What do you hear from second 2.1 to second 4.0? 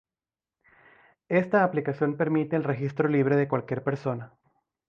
permite el registro libre de cualquier